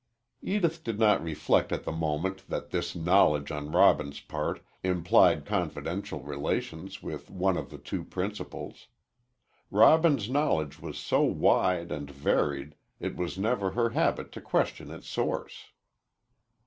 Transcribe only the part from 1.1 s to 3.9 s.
reflect at the moment that this knowledge on